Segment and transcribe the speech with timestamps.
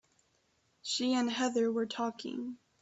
[0.81, 2.57] She and Heather were talking.